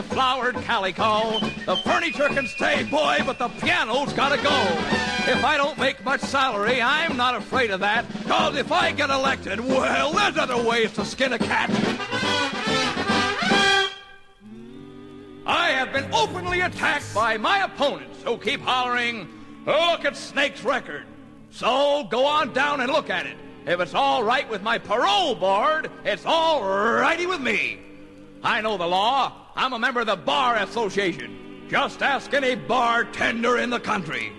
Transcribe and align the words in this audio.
a 0.00 0.02
flowered 0.02 0.54
calico. 0.62 1.38
The 1.66 1.76
furniture 1.84 2.28
can 2.28 2.46
stay, 2.46 2.84
boy, 2.84 3.18
but 3.26 3.38
the 3.38 3.48
piano's 3.48 4.14
gotta 4.14 4.42
go. 4.42 4.50
If 5.30 5.44
I 5.44 5.58
don't 5.58 5.76
make 5.76 6.02
much 6.02 6.22
salary, 6.22 6.80
I'm 6.80 7.18
not 7.18 7.34
afraid 7.34 7.70
of 7.70 7.80
that. 7.80 8.06
Cause 8.26 8.56
if 8.56 8.72
I 8.72 8.92
get 8.92 9.10
elected, 9.10 9.60
well, 9.60 10.12
there's 10.12 10.38
other 10.38 10.56
ways 10.56 10.92
to 10.92 11.04
skin 11.04 11.34
a 11.34 11.38
cat. 11.38 11.68
I 15.46 15.70
have 15.72 15.92
been 15.92 16.10
openly 16.14 16.62
attacked 16.62 17.14
by 17.14 17.36
my 17.36 17.64
opponents 17.64 18.22
who 18.22 18.38
keep 18.38 18.62
hollering, 18.62 19.28
look 19.66 20.06
at 20.06 20.16
Snake's 20.16 20.64
record. 20.64 21.04
So 21.50 22.04
go 22.04 22.24
on 22.24 22.54
down 22.54 22.80
and 22.80 22.90
look 22.90 23.10
at 23.10 23.26
it. 23.26 23.36
If 23.66 23.80
it's 23.80 23.94
all 23.94 24.24
right 24.24 24.48
with 24.48 24.62
my 24.62 24.78
parole 24.78 25.34
board, 25.34 25.90
it's 26.06 26.24
all 26.24 26.64
righty 26.64 27.26
with 27.26 27.42
me. 27.42 27.89
I 28.42 28.60
know 28.60 28.76
the 28.76 28.86
law. 28.86 29.32
I'm 29.54 29.72
a 29.72 29.78
member 29.78 30.00
of 30.00 30.06
the 30.06 30.16
Bar 30.16 30.56
Association. 30.56 31.66
Just 31.68 32.02
ask 32.02 32.32
any 32.32 32.54
bartender 32.54 33.58
in 33.58 33.70
the 33.70 33.80
country. 33.80 34.32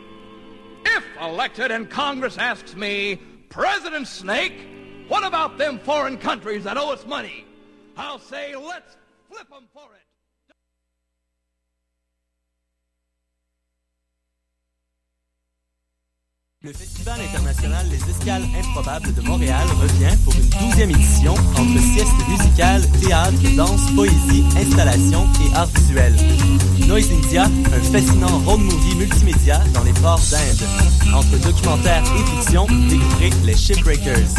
If 0.85 1.05
elected 1.21 1.71
and 1.71 1.89
Congress 1.89 2.37
asks 2.37 2.75
me, 2.75 3.21
President 3.49 4.07
Snake, 4.07 4.67
what 5.07 5.23
about 5.23 5.57
them 5.57 5.79
foreign 5.79 6.17
countries 6.17 6.63
that 6.63 6.77
owe 6.77 6.91
us 6.91 7.05
money? 7.05 7.45
I'll 7.95 8.19
say, 8.19 8.55
let's 8.55 8.97
flip 9.29 9.49
them 9.49 9.65
for 9.73 9.87
it. 9.93 10.00
Le 16.63 16.73
Festival 16.73 17.19
international 17.19 17.87
Les 17.89 17.97
Escales 18.07 18.43
Improbables 18.55 19.11
de 19.15 19.21
Montréal 19.21 19.67
revient 19.81 20.15
pour 20.23 20.35
une 20.35 20.47
douzième 20.69 20.91
édition 20.91 21.33
entre 21.33 21.81
sieste 21.81 22.13
musicale, 22.29 22.83
théâtre, 23.01 23.55
danse, 23.57 23.89
poésie, 23.95 24.43
installation 24.55 25.27
et 25.43 25.55
art 25.55 25.65
visuel. 25.75 26.15
Noise 26.87 27.09
India, 27.13 27.45
un 27.45 27.81
fascinant 27.91 28.37
road 28.45 28.59
movie 28.59 28.95
multimédia 28.95 29.57
dans 29.73 29.83
les 29.83 29.93
ports 29.93 30.21
d'Inde. 30.29 31.15
Entre 31.15 31.35
documentaire 31.39 32.03
et 32.03 32.37
fiction, 32.37 32.67
découvrez 32.87 33.31
les 33.43 33.57
Shipbreakers. 33.57 34.29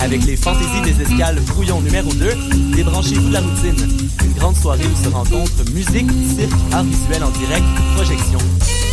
Avec 0.00 0.24
les 0.24 0.36
fantaisies 0.36 0.82
des 0.82 1.00
escales 1.00 1.38
brouillon 1.42 1.80
numéro 1.80 2.12
2, 2.12 2.74
débranchez-vous 2.74 3.28
de 3.28 3.34
la 3.34 3.40
routine. 3.40 4.08
Une 4.24 4.32
grande 4.32 4.56
soirée 4.56 4.82
où 4.84 5.04
se 5.04 5.10
rencontrent 5.10 5.70
musique, 5.72 6.10
cirque, 6.36 6.72
art 6.72 6.82
visuel 6.82 7.22
en 7.22 7.30
direct, 7.30 7.64
projection. 7.94 8.40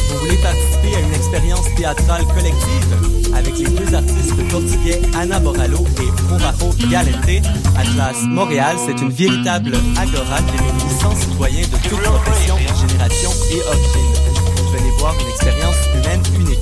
Vous 0.09 0.17
voulez 0.17 0.37
participer 0.37 0.95
à 0.95 0.99
une 0.99 1.13
expérience 1.13 1.75
théâtrale 1.75 2.25
collective 2.25 3.33
avec 3.35 3.57
les 3.57 3.65
deux 3.65 3.93
artistes 3.93 4.49
portugais 4.49 5.01
Ana 5.15 5.39
Boralo 5.39 5.85
et 6.01 6.11
Provajo 6.27 6.73
Galente? 6.89 7.45
Atlas 7.77 8.23
Montréal, 8.23 8.75
c'est 8.85 8.99
une 9.01 9.11
véritable 9.11 9.73
agora 9.97 10.41
qui 10.41 10.57
réunit 10.57 10.99
100 11.01 11.15
citoyens 11.15 11.67
de 11.67 11.89
toutes 11.89 12.01
professions, 12.01 12.57
générations 12.87 13.31
et 13.51 13.61
origines. 13.67 14.13
Venez 14.73 14.91
voir 14.97 15.15
une 15.19 15.27
expérience 15.27 15.75
humaine 15.95 16.21
unique. 16.39 16.59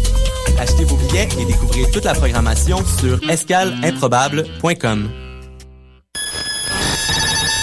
Achetez 0.59 0.83
vos 0.83 0.97
billets 0.97 1.29
et 1.39 1.45
découvrez 1.45 1.89
toute 1.91 2.05
la 2.05 2.13
programmation 2.13 2.83
sur 2.99 3.19
escaleimprobable.com. 3.29 5.26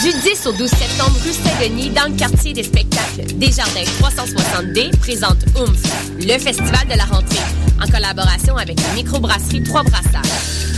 Du 0.04 0.12
10 0.12 0.46
au 0.48 0.52
12 0.52 0.68
septembre, 0.68 1.16
rue 1.24 1.32
Saint-Denis, 1.32 1.88
dans 1.88 2.04
le 2.04 2.14
quartier 2.14 2.52
des 2.52 2.62
spectacles, 2.62 3.24
Desjardins 3.36 3.84
360D 4.02 4.94
présente 4.98 5.38
OOMF, 5.56 5.80
le 6.20 6.38
festival 6.38 6.86
de 6.92 6.98
la 6.98 7.04
rentrée, 7.04 7.40
en 7.82 7.86
collaboration 7.90 8.54
avec 8.58 8.78
la 8.82 8.92
microbrasserie 8.96 9.62
Trois 9.62 9.82
Brassards. 9.82 10.20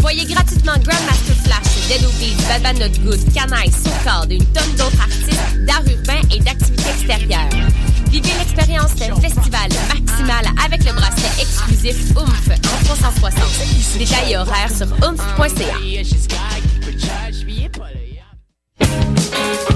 Voyez 0.00 0.24
gratuitement 0.26 0.74
Grandmaster 0.74 1.34
Flash, 1.42 1.88
Dead 1.88 2.04
Obies, 2.04 2.36
Bad 2.62 2.78
Not 2.78 3.00
Good, 3.02 3.18
Canaille, 3.34 3.72
Socard 3.72 4.26
et 4.30 4.36
une 4.36 4.46
tonne 4.46 4.72
d'autres 4.78 5.00
artistes 5.00 5.40
d'art 5.66 5.82
urbain 5.90 6.20
et 6.32 6.38
d'activités 6.38 6.90
extérieures. 6.90 7.50
Vivez 8.12 8.30
l'expérience 8.38 8.94
d'un 8.94 9.16
festival 9.16 9.68
maximal 9.92 10.46
avec 10.64 10.84
le 10.84 10.92
bracelet 10.92 11.42
exclusif 11.42 11.96
OOMF 12.14 12.50
en 12.50 12.84
360. 12.84 13.98
Détails 13.98 14.34
et 14.34 14.36
horaires 14.36 14.70
sur 14.70 14.86
oomph.ca. 15.02 15.74
Thank 18.78 19.70
you. 19.70 19.75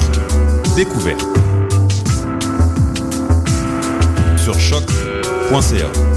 découverte. 0.83 1.21
Sur 4.37 4.59
choc.ca. 4.59 6.10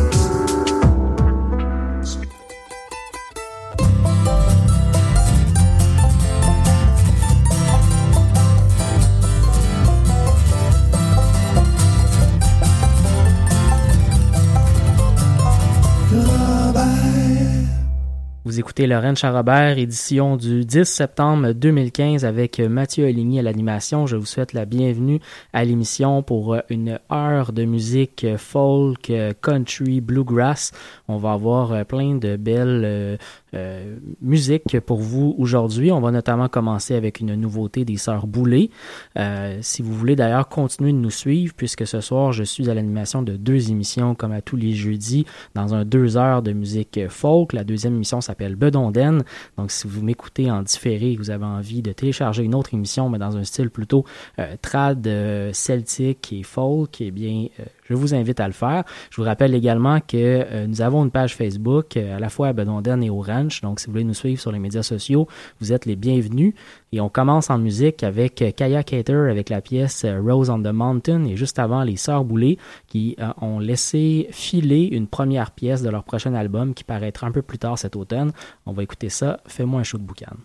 Vous 18.54 18.60
écoutez 18.60 18.86
Lorraine 18.86 19.16
Charrobert, 19.16 19.78
édition 19.78 20.36
du 20.36 20.64
10 20.64 20.84
septembre 20.84 21.50
2015 21.50 22.24
avec 22.24 22.60
Mathieu 22.60 23.04
Oligny 23.04 23.40
à 23.40 23.42
l'animation. 23.42 24.06
Je 24.06 24.14
vous 24.14 24.26
souhaite 24.26 24.52
la 24.52 24.64
bienvenue 24.64 25.18
à 25.52 25.64
l'émission 25.64 26.22
pour 26.22 26.56
une 26.70 27.00
heure 27.10 27.52
de 27.52 27.64
musique 27.64 28.24
folk, 28.36 29.10
country, 29.42 30.00
bluegrass. 30.00 30.70
On 31.08 31.16
va 31.16 31.32
avoir 31.32 31.84
plein 31.84 32.14
de 32.14 32.36
belles 32.36 32.82
euh, 32.84 33.16
euh, 33.54 33.96
musique 34.20 34.78
pour 34.80 35.00
vous 35.00 35.34
aujourd'hui. 35.38 35.90
On 35.92 36.00
va 36.00 36.10
notamment 36.10 36.48
commencer 36.48 36.94
avec 36.94 37.20
une 37.20 37.34
nouveauté 37.34 37.84
des 37.84 37.96
Sœurs 37.96 38.26
Boulay. 38.26 38.70
Euh, 39.18 39.58
si 39.62 39.82
vous 39.82 39.94
voulez 39.94 40.16
d'ailleurs 40.16 40.48
continuer 40.48 40.92
de 40.92 40.98
nous 40.98 41.10
suivre, 41.10 41.54
puisque 41.56 41.86
ce 41.86 42.00
soir 42.00 42.32
je 42.32 42.44
suis 42.44 42.70
à 42.70 42.74
l'animation 42.74 43.22
de 43.22 43.36
deux 43.36 43.70
émissions 43.70 44.14
comme 44.14 44.32
à 44.32 44.42
tous 44.42 44.56
les 44.56 44.72
jeudis 44.72 45.26
dans 45.54 45.74
un 45.74 45.84
deux 45.84 46.16
heures 46.16 46.42
de 46.42 46.52
musique 46.52 47.00
folk. 47.08 47.52
La 47.52 47.64
deuxième 47.64 47.94
émission 47.94 48.20
s'appelle 48.20 48.43
Bedonden. 48.52 49.22
Donc 49.56 49.70
si 49.70 49.86
vous 49.86 50.02
m'écoutez 50.02 50.50
en 50.50 50.62
différé 50.62 51.12
et 51.12 51.16
vous 51.16 51.30
avez 51.30 51.44
envie 51.44 51.82
de 51.82 51.92
télécharger 51.92 52.42
une 52.42 52.54
autre 52.54 52.74
émission, 52.74 53.08
mais 53.08 53.18
dans 53.18 53.36
un 53.36 53.44
style 53.44 53.70
plutôt 53.70 54.04
euh, 54.38 54.56
trad 54.60 55.06
euh, 55.06 55.52
celtique 55.52 56.32
et 56.32 56.42
folk, 56.42 57.00
eh 57.00 57.10
bien 57.10 57.46
euh, 57.60 57.64
je 57.84 57.94
vous 57.94 58.14
invite 58.14 58.40
à 58.40 58.46
le 58.46 58.52
faire. 58.52 58.84
Je 59.10 59.16
vous 59.16 59.26
rappelle 59.26 59.54
également 59.54 60.00
que 60.00 60.16
euh, 60.16 60.66
nous 60.66 60.80
avons 60.80 61.04
une 61.04 61.10
page 61.10 61.34
Facebook 61.34 61.96
euh, 61.96 62.16
à 62.16 62.18
la 62.18 62.28
fois 62.28 62.48
à 62.48 62.52
Bedonden 62.52 63.02
et 63.02 63.10
au 63.10 63.20
Ranch. 63.20 63.60
Donc, 63.60 63.80
si 63.80 63.86
vous 63.86 63.92
voulez 63.92 64.04
nous 64.04 64.14
suivre 64.14 64.40
sur 64.40 64.52
les 64.52 64.58
médias 64.58 64.82
sociaux, 64.82 65.28
vous 65.60 65.72
êtes 65.72 65.86
les 65.86 65.96
bienvenus. 65.96 66.54
Et 66.92 67.00
on 67.00 67.08
commence 67.08 67.50
en 67.50 67.58
musique 67.58 68.02
avec 68.02 68.40
euh, 68.42 68.50
Kaya 68.50 68.82
Cater 68.82 69.28
avec 69.30 69.48
la 69.48 69.60
pièce 69.60 70.04
Rose 70.04 70.50
on 70.50 70.60
the 70.60 70.72
Mountain 70.72 71.24
et 71.24 71.36
juste 71.36 71.58
avant 71.58 71.82
les 71.82 71.96
Sœurs 71.96 72.24
Boulay 72.24 72.58
qui 72.86 73.16
ont 73.40 73.58
laissé 73.58 74.28
filer 74.30 74.88
une 74.92 75.06
première 75.06 75.50
pièce 75.50 75.82
de 75.82 75.90
leur 75.90 76.04
prochain 76.04 76.34
album 76.34 76.74
qui 76.74 76.84
paraîtra 76.84 77.26
un 77.26 77.32
peu 77.32 77.42
plus 77.42 77.58
tard 77.58 77.78
cet 77.78 77.96
automne. 77.96 78.32
On 78.66 78.72
va 78.72 78.82
écouter 78.82 79.08
ça. 79.08 79.40
Fais-moi 79.46 79.80
un 79.80 79.84
show 79.84 79.98
de 79.98 80.04
boucan. 80.04 80.36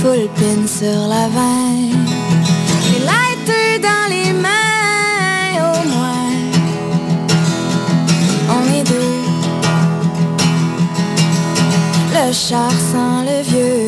Full 0.00 0.28
pin 0.36 0.66
sur 0.66 1.00
la 1.08 1.24
veine. 1.36 2.06
Les 2.90 3.02
lighters 3.10 3.80
dans 3.88 4.06
les 4.14 4.32
mains, 4.32 5.54
au 5.70 5.78
moins. 5.92 6.34
On 8.56 8.62
est 8.78 8.86
deux. 8.94 9.16
Le 12.14 12.32
char 12.32 12.72
sans 12.92 13.22
le 13.28 13.42
vieux. 13.42 13.87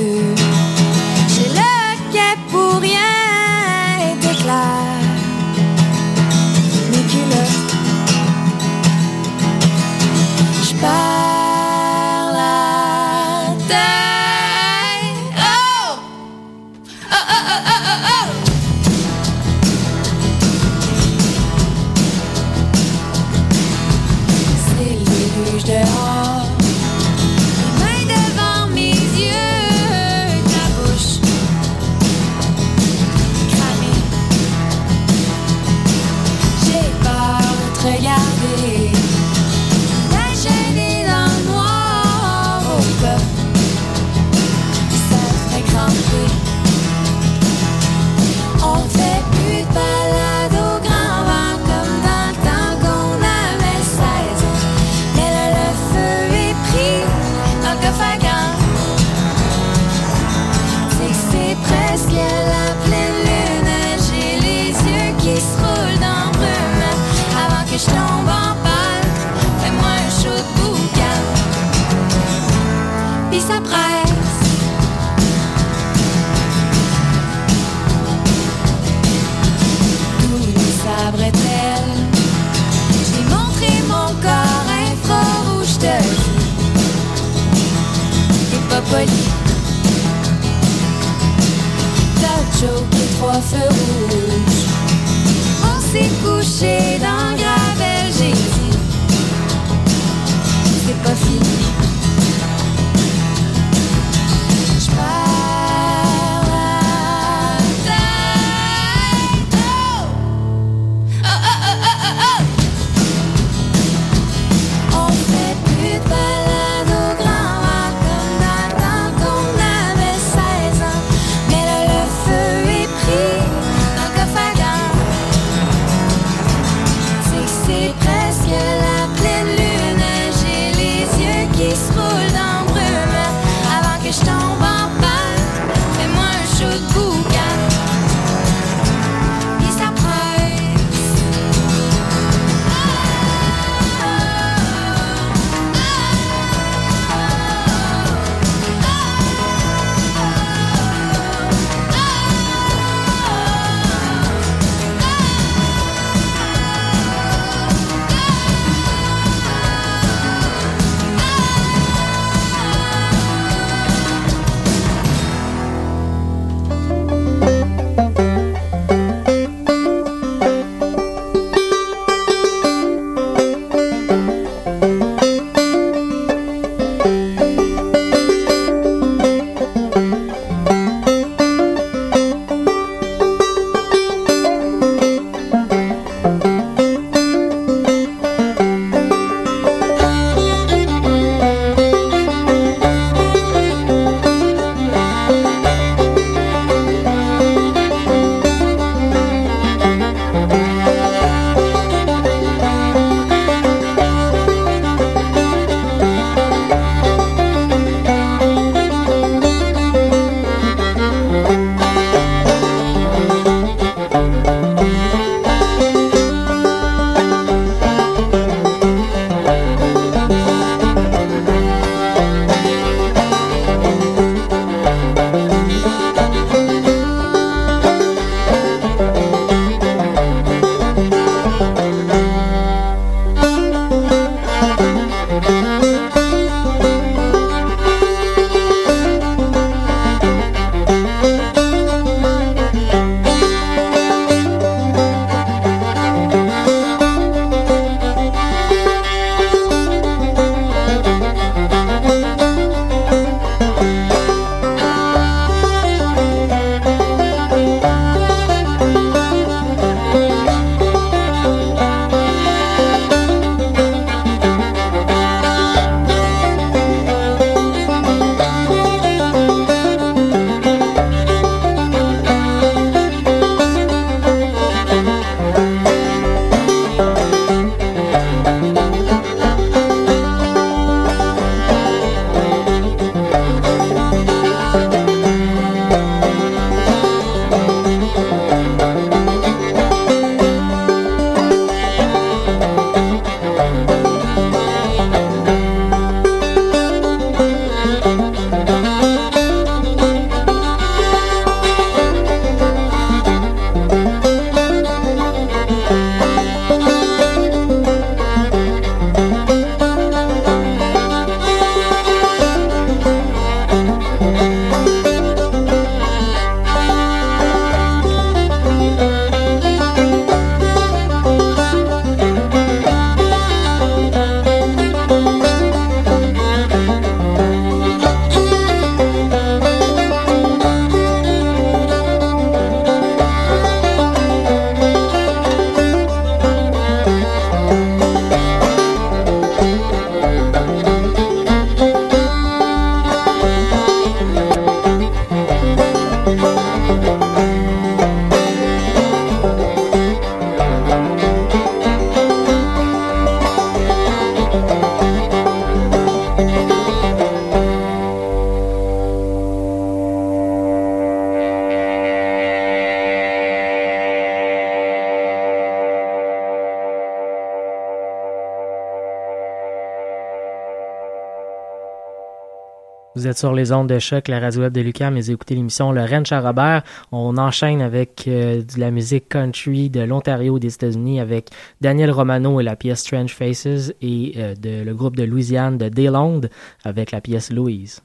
Sur 373.40 373.54
les 373.54 373.72
ondes 373.72 373.88
de 373.88 373.98
choc, 373.98 374.28
la 374.28 374.38
radio 374.38 374.60
web 374.60 374.72
de 374.74 374.82
Lucas, 374.82 375.10
mais 375.10 375.30
écoutez 375.30 375.54
l'émission 375.54 375.92
Le 375.92 376.04
Ranch 376.04 376.30
à 376.30 376.42
Robert. 376.42 376.82
On 377.10 377.38
enchaîne 377.38 377.80
avec 377.80 378.24
euh, 378.28 378.62
de 378.62 378.78
la 378.78 378.90
musique 378.90 379.30
country 379.30 379.88
de 379.88 380.02
l'Ontario 380.02 380.58
des 380.58 380.74
États-Unis 380.74 381.20
avec 381.20 381.48
Daniel 381.80 382.10
Romano 382.10 382.60
et 382.60 382.64
la 382.64 382.76
pièce 382.76 383.00
Strange 383.00 383.34
Faces 383.34 383.94
et 384.02 384.34
euh, 384.36 384.54
le 384.62 384.92
groupe 384.92 385.16
de 385.16 385.24
Louisiane 385.24 385.78
de 385.78 385.88
Dayland 385.88 386.42
avec 386.84 387.12
la 387.12 387.22
pièce 387.22 387.50
Louise. 387.50 388.02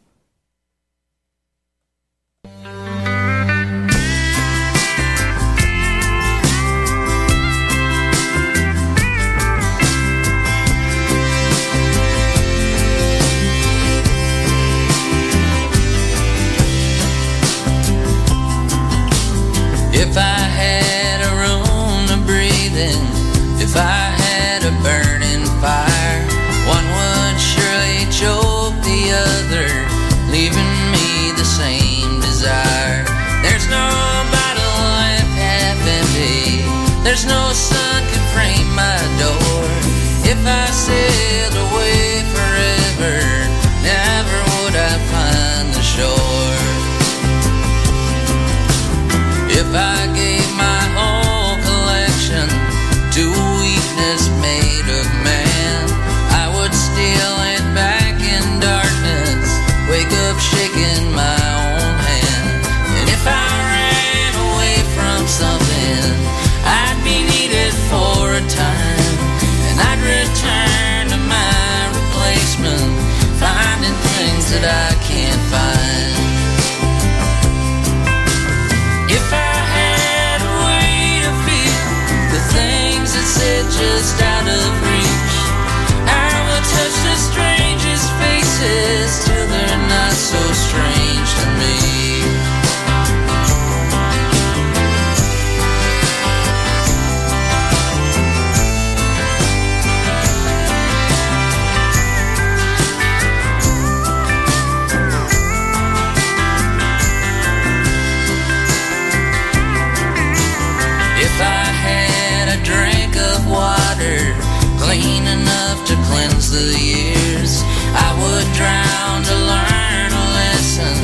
Enough 115.03 115.83
to 115.85 115.95
cleanse 116.07 116.51
the 116.51 116.79
years, 116.79 117.63
I 117.91 118.15
would 118.15 118.47
drown 118.55 119.23
to 119.27 119.35
learn 119.35 120.11
a 120.15 120.25
lesson 120.39 120.95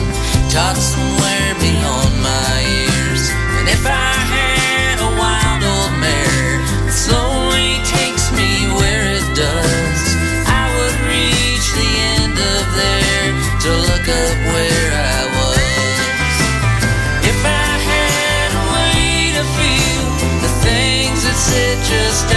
taught 0.47 0.77
somewhere 0.77 1.53
beyond 1.59 2.15
my 2.23 2.55
ears. 2.71 3.23
And 3.59 3.67
if 3.67 3.83
I 3.83 4.15
had 4.31 4.95
a 5.03 5.11
wild 5.19 5.63
old 5.67 5.93
mare 5.99 6.63
that 6.87 6.95
slowly 6.95 7.83
takes 7.83 8.31
me 8.31 8.71
where 8.79 9.11
it 9.11 9.27
does, 9.35 10.03
I 10.47 10.71
would 10.71 10.97
reach 11.11 11.67
the 11.75 11.91
end 12.15 12.35
of 12.39 12.63
there 12.79 13.31
to 13.59 13.69
look 13.91 14.07
up 14.07 14.37
where 14.55 14.87
I 14.95 15.19
was. 15.35 16.31
If 17.27 17.39
I 17.43 17.67
had 17.91 18.49
a 18.55 18.63
way 18.71 19.35
to 19.35 19.43
feel 19.59 20.05
the 20.47 20.51
things 20.63 21.27
that 21.27 21.35
sit 21.35 21.75
just 21.91 22.30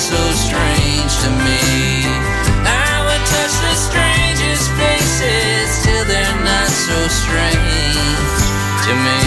so 0.00 0.30
strange 0.32 1.12
to 1.20 1.28
me. 1.44 1.60
I 2.64 3.04
would 3.04 3.24
touch 3.28 3.54
the 3.60 3.74
strangest 3.76 4.70
faces 4.80 5.84
till 5.84 6.04
they're 6.06 6.40
not 6.42 6.68
so 6.68 6.96
strange 7.08 8.40
to 8.86 8.94
me. 9.04 9.19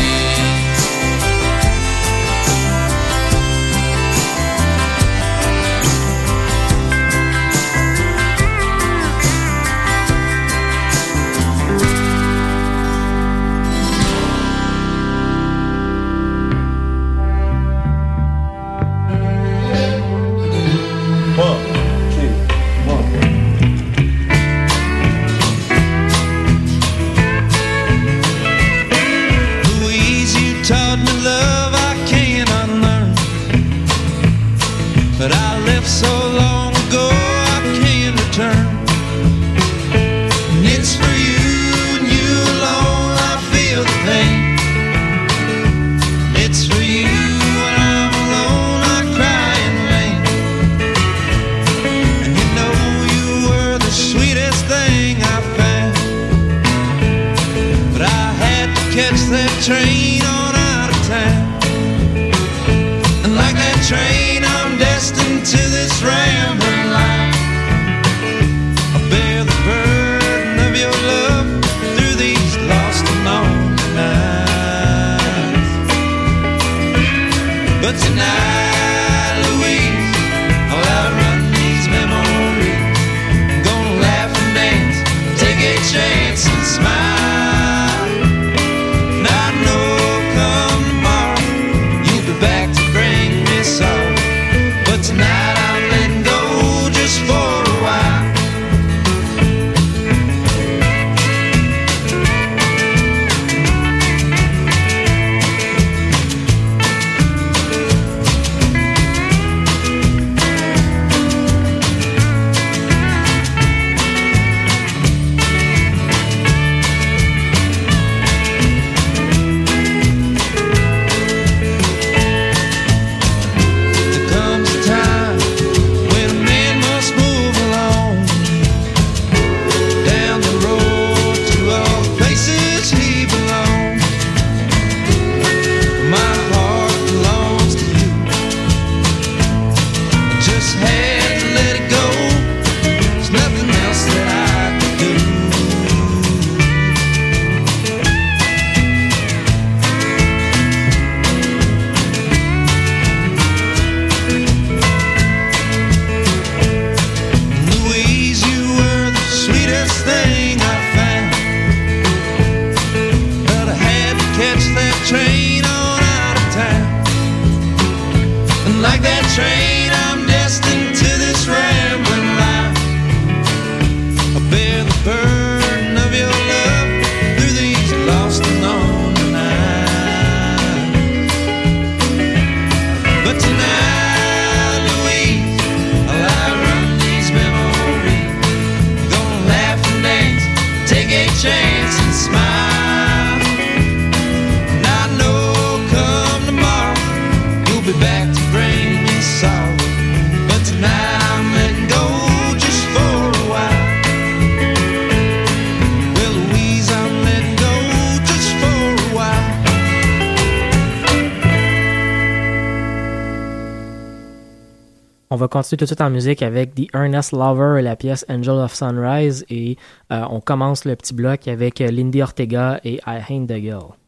continue 215.53 215.77
tout 215.77 215.85
de 215.85 215.87
suite 215.87 216.01
en 216.01 216.09
musique 216.09 216.41
avec 216.41 216.73
The 216.73 216.87
Ernest 216.95 217.31
Lover 217.31 217.79
et 217.79 217.83
la 217.83 217.95
pièce 217.95 218.25
Angel 218.27 218.55
of 218.55 218.73
Sunrise 218.73 219.45
et 219.51 219.77
euh, 220.11 220.25
on 220.31 220.41
commence 220.41 220.83
le 220.83 220.95
petit 220.95 221.13
bloc 221.13 221.47
avec 221.47 221.77
Lindy 221.77 222.23
Ortega 222.23 222.79
et 222.83 222.95
I 223.05 223.19
Hate 223.29 223.47
the 223.47 223.61
Girl. 223.61 224.02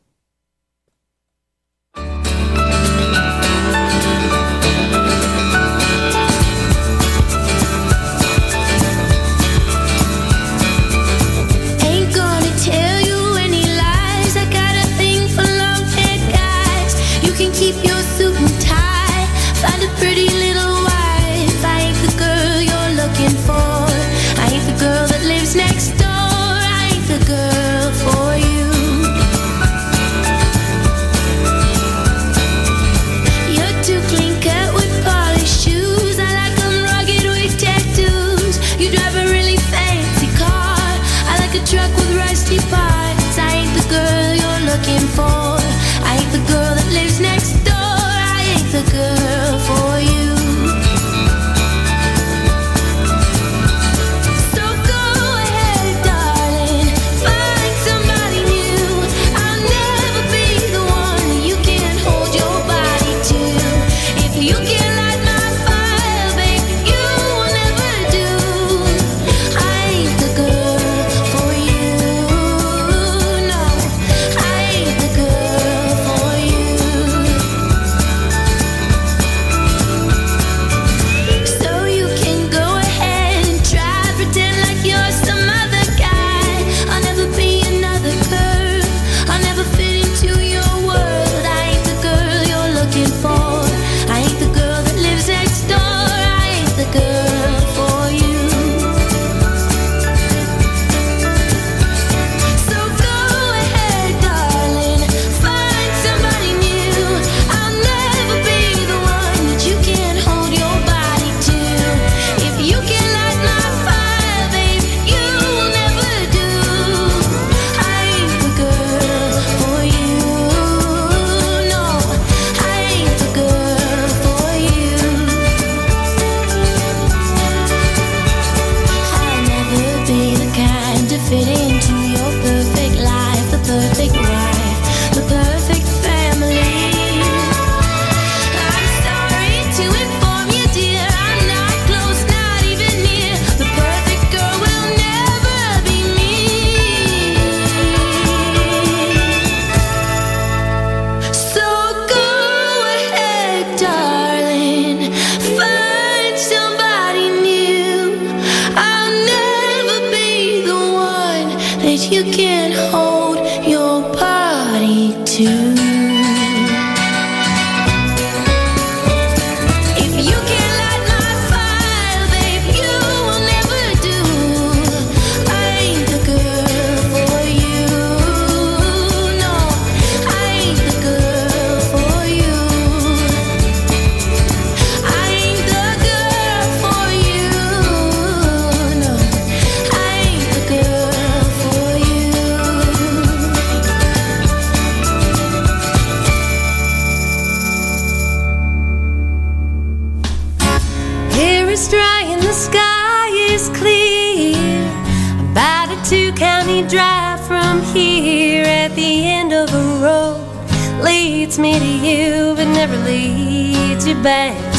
back. 214.22 214.75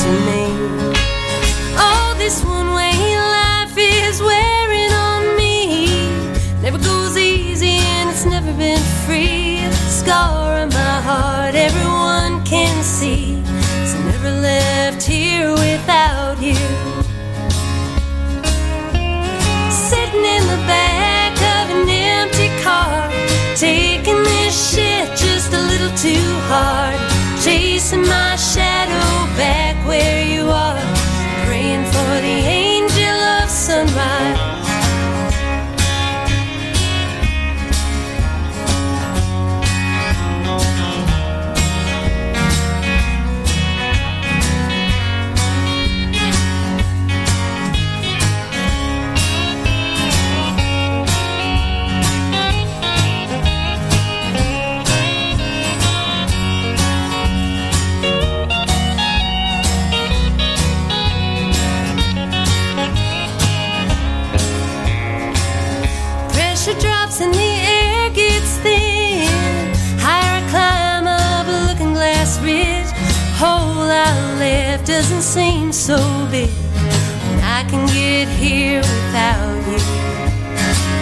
Here 78.46 78.80
without 78.80 79.62
you. 79.70 79.78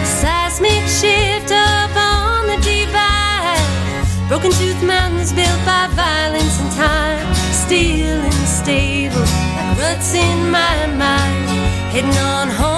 Seismic 0.03 0.85
shift 0.99 1.51
up 1.51 1.93
on 1.95 2.47
the 2.51 2.57
divide. 2.69 4.05
Broken 4.27 4.51
tooth 4.51 4.81
mountains 4.83 5.31
built 5.31 5.61
by 5.65 5.87
violence 5.93 6.55
and 6.61 6.71
time. 6.73 7.27
Still 7.63 8.19
and 8.29 8.47
stable, 8.61 9.27
like 9.55 9.77
ruts 9.77 10.13
in 10.15 10.37
my 10.49 10.77
mind. 11.03 11.45
Heading 11.93 12.17
on 12.33 12.49
home 12.49 12.74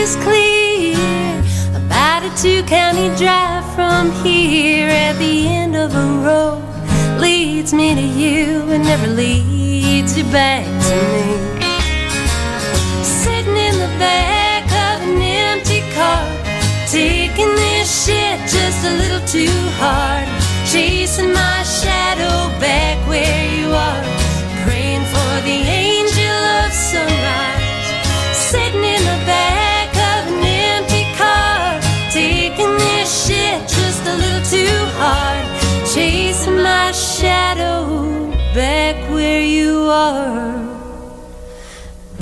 is 0.00 0.16
clear. 0.16 0.96
About 1.76 2.22
a 2.24 2.30
two 2.42 2.62
county 2.64 3.08
drive 3.16 3.64
from 3.74 4.10
here 4.24 4.88
at 4.88 5.14
the 5.18 5.46
end 5.46 5.76
of 5.76 5.94
a 5.94 6.08
road 6.26 6.64
leads 7.20 7.74
me 7.74 7.94
to 7.94 8.06
you 8.22 8.62
and 8.72 8.82
never 8.82 9.06
leads 9.06 10.16
you 10.16 10.24
back 10.32 10.64
to 10.88 10.94
me. 11.12 11.26
Sitting 13.04 13.58
in 13.68 13.74
the 13.84 13.92
back 13.98 14.64
of 14.88 14.96
an 15.06 15.20
empty 15.20 15.82
car, 15.96 16.24
taking 16.88 17.52
this 17.62 17.88
shit 18.04 18.38
just 18.56 18.80
a 18.90 18.92
little 19.02 19.24
too 19.36 19.58
hard. 19.82 20.26
Chasing 20.72 21.32
my 21.34 21.62
shadow 21.62 22.36
back 22.58 22.96
where 23.06 23.44
you 23.58 23.68
are, 23.86 24.04
praying 24.64 25.04
for 25.12 25.32
the 25.48 25.58
angel 25.84 26.40
of 26.64 26.72
sunrise. 26.72 27.59
Shadow 37.20 38.30
back 38.54 38.96
where 39.10 39.42
you 39.42 39.90
are, 39.90 40.56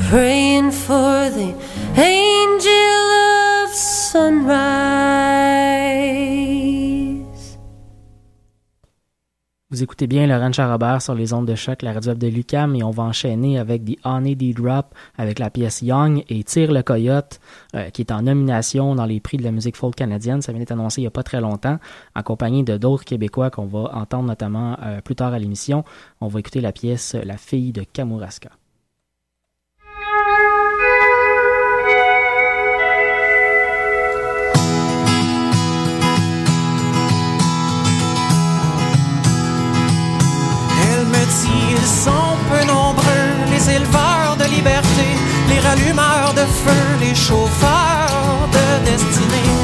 praying 0.09 0.73
for 0.73 1.31
the 1.31 1.55
angel 1.97 3.07
of 3.63 3.73
sunrise. 3.73 5.38
Vous 9.79 9.85
écoutez 9.85 10.09
bien 10.09 10.27
Laurent 10.27 10.51
Charrobert 10.51 11.01
sur 11.01 11.15
les 11.15 11.33
ondes 11.33 11.47
de 11.47 11.55
choc, 11.55 11.83
la 11.83 11.93
radio 11.93 12.13
de 12.13 12.27
Lucam, 12.27 12.75
et 12.75 12.83
on 12.83 12.91
va 12.91 13.05
enchaîner 13.05 13.61
avec 13.61 13.85
The 13.85 13.97
Honey 14.05 14.35
D 14.35 14.53
Drop 14.53 14.87
avec 15.17 15.39
la 15.39 15.51
pièce 15.51 15.83
Young 15.83 16.25
et 16.29 16.43
Tire 16.43 16.73
le 16.73 16.83
Coyote, 16.83 17.39
euh, 17.77 17.89
qui 17.91 18.03
est 18.03 18.11
en 18.11 18.23
nomination 18.23 18.97
dans 18.97 19.07
les 19.07 19.21
prix 19.21 19.37
de 19.37 19.45
la 19.45 19.53
musique 19.53 19.77
folk 19.77 19.95
canadienne. 19.95 20.43
Ça 20.43 20.51
vient 20.51 20.59
d'être 20.59 20.73
annoncé 20.73 21.01
il 21.01 21.05
n'y 21.05 21.07
a 21.07 21.13
pas 21.13 21.23
très 21.23 21.41
longtemps, 21.41 21.79
en 22.17 22.23
compagnie 22.25 22.65
de 22.65 22.77
d'autres 22.77 23.05
Québécois 23.05 23.51
qu'on 23.51 23.67
va 23.67 23.95
entendre 23.95 24.25
notamment 24.25 24.77
euh, 24.83 25.01
plus 25.01 25.15
tard 25.15 25.33
à 25.33 25.39
l'émission. 25.39 25.85
On 26.21 26.27
va 26.27 26.41
écouter 26.41 26.61
la 26.61 26.73
pièce 26.73 27.15
La 27.15 27.37
fille 27.37 27.71
de 27.71 27.85
Kamouraska. 27.85 28.51
Sont 41.89 42.37
peu 42.51 42.65
nombreux, 42.67 43.31
les 43.51 43.71
éleveurs 43.77 44.37
de 44.39 44.45
liberté, 44.45 45.09
les 45.49 45.61
rallumeurs 45.61 46.35
de 46.35 46.45
feu, 46.65 46.85
les 47.01 47.15
chauffeurs 47.15 48.49
de 48.53 48.85
destinée. 48.91 49.55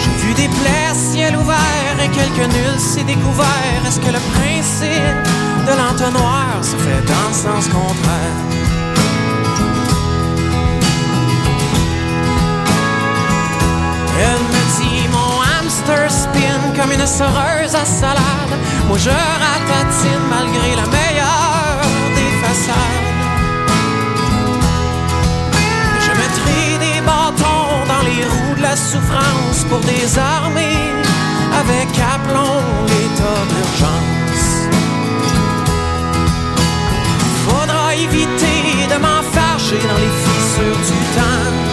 J'ai 0.00 0.16
vu 0.22 0.34
des 0.34 0.48
plaies, 0.48 0.94
ciel 0.94 1.36
ouvert 1.36 1.96
et 2.04 2.08
quelques 2.08 2.48
nuls 2.54 2.78
s'est 2.78 3.04
découvert. 3.04 3.80
Est-ce 3.86 4.00
que 4.00 4.12
le 4.18 4.22
principe 4.34 5.22
de 5.66 5.72
l'entonnoir 5.80 6.58
se 6.62 6.76
fait 6.76 7.02
dans 7.12 7.28
le 7.28 7.34
sens 7.34 7.66
contraire? 7.68 8.38
Elle 14.24 14.44
me 14.54 14.62
dit 14.78 15.08
mon 15.08 15.34
hamster 15.52 16.08
spin 16.10 16.51
comme 16.82 16.92
une 16.92 17.06
soreuse 17.06 17.74
à 17.74 17.84
salade. 17.84 18.54
Moi 18.88 18.98
je 18.98 19.10
ratatine 19.10 20.24
malgré 20.28 20.74
la 20.74 20.86
meilleure 20.96 21.80
des 22.16 22.32
façades. 22.42 23.08
Je 26.04 26.12
mettrai 26.20 26.62
des 26.86 27.00
bâtons 27.02 27.74
dans 27.92 28.02
les 28.08 28.24
roues 28.24 28.56
de 28.56 28.62
la 28.62 28.76
souffrance 28.76 29.64
pour 29.68 29.78
désarmer 29.80 30.78
avec 31.60 31.88
aplomb 32.14 32.62
l'état 32.90 33.42
d'urgence. 33.50 34.48
Faudra 37.46 37.94
éviter 37.94 38.60
de 38.92 38.98
m'enfarger 39.04 39.78
dans 39.88 40.00
les 40.04 40.12
fissures 40.24 40.82
du 40.90 41.00
temps. 41.16 41.71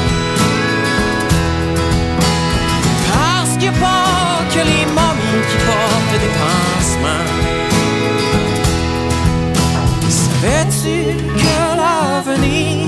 Savais-tu 10.10 11.16
que 11.42 11.58
l'avenir 11.80 12.88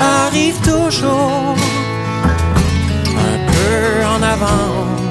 arrive 0.00 0.58
toujours 0.60 1.54
un 3.28 3.38
peu 3.52 4.06
en 4.06 4.22
avance? 4.22 5.03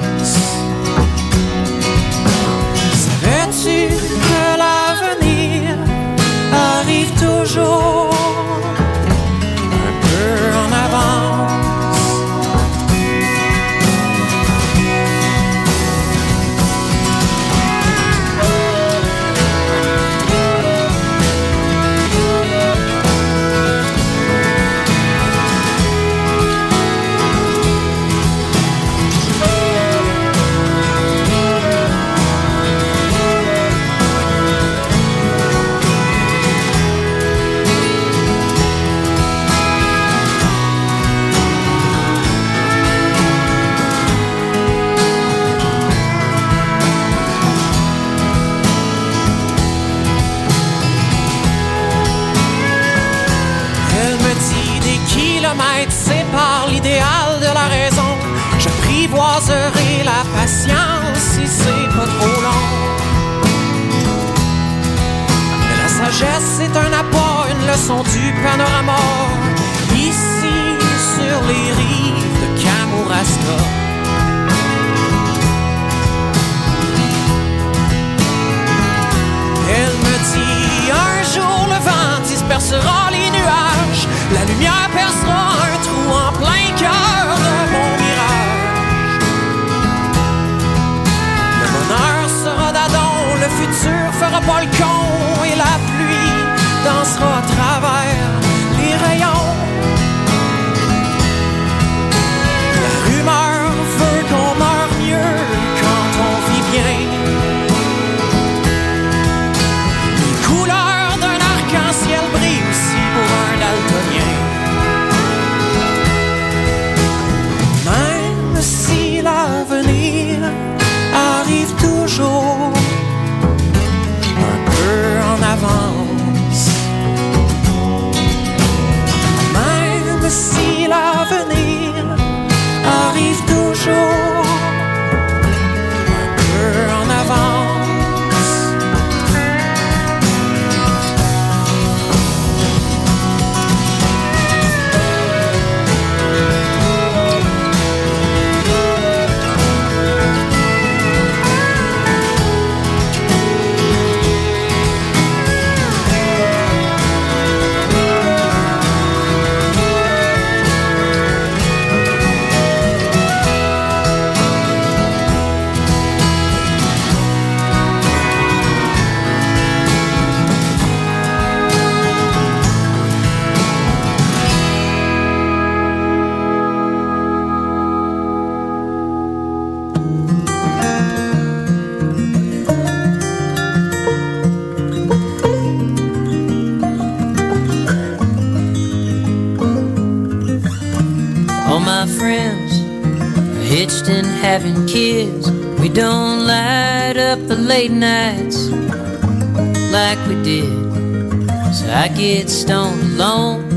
Get 202.24 202.48
stoned 202.48 203.02
alone, 203.02 203.68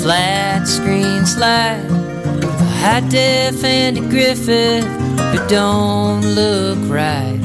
flat 0.00 0.66
screen 0.66 1.26
slide, 1.26 1.84
a 1.90 2.64
high 2.80 3.06
def 3.10 3.62
Andy 3.62 4.00
Griffith 4.00 4.86
who 5.32 5.38
don't 5.48 6.22
look 6.22 6.78
right. 6.88 7.38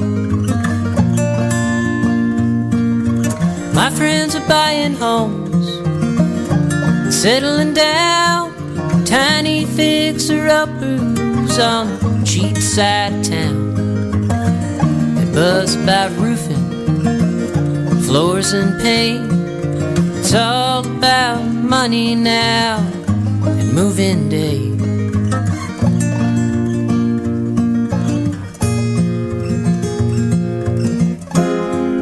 My 3.74 3.90
friends 3.90 4.34
are 4.36 4.48
buying 4.48 4.94
homes, 4.94 5.68
settling 7.14 7.74
down, 7.74 8.54
tiny 9.04 9.66
fixer 9.66 10.48
uppers 10.48 11.60
on 11.60 12.00
the 12.00 12.24
cheap 12.26 12.56
side 12.60 13.12
of 13.12 13.24
town. 13.28 14.28
They 15.16 15.26
buzz 15.36 15.76
about 15.76 16.12
roofing, 16.12 16.64
floors 18.04 18.54
and 18.54 18.82
paint. 18.82 19.23
Money 21.84 22.16
now 22.16 22.78
and 23.46 23.74
moving 23.74 24.30
day. 24.30 24.70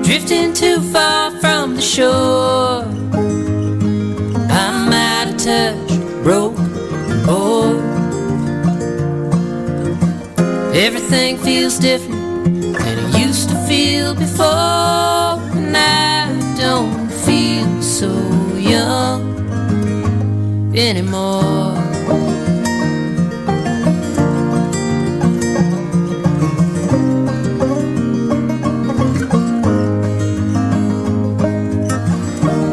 Drifting 0.03 0.53
too 0.53 0.81
far 0.93 1.31
from 1.39 1.73
the 1.73 1.81
shore. 1.81 2.83
I'm 4.51 4.93
out 4.93 5.29
of 5.29 5.37
touch, 5.37 6.23
broke 6.23 6.59
and 6.59 7.25
bored. 7.25 7.81
Everything 10.75 11.39
feels 11.39 11.79
different 11.79 12.77
than 12.77 12.99
it 12.99 13.19
used 13.19 13.49
to 13.49 13.55
feel 13.67 14.13
before. 14.13 14.90
Anymore. 20.73 21.75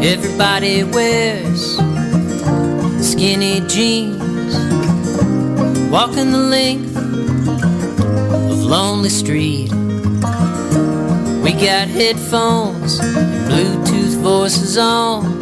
Everybody 0.01 0.85
wears 0.85 1.77
skinny 3.05 3.61
jeans, 3.67 4.55
walking 5.91 6.31
the 6.31 6.47
length 6.51 6.97
of 6.97 8.63
Lonely 8.63 9.09
Street. 9.09 9.73
We 11.43 11.53
got 11.53 11.89
headphones, 11.89 13.01
Bluetooth 13.49 14.17
voices 14.21 14.79
on, 14.79 15.38